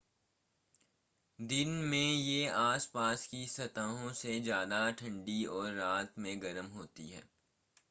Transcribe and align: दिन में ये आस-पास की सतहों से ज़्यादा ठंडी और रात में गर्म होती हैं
दिन 1.39 1.69
में 1.83 2.13
ये 2.13 2.47
आस-पास 2.47 3.25
की 3.27 3.45
सतहों 3.47 4.11
से 4.13 4.39
ज़्यादा 4.39 4.89
ठंडी 4.91 5.43
और 5.51 5.73
रात 5.73 6.13
में 6.17 6.41
गर्म 6.41 6.65
होती 6.69 7.09
हैं 7.09 7.23